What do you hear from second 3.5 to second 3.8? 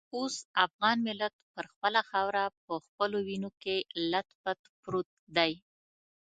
کې